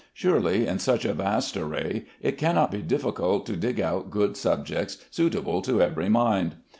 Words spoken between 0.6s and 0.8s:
in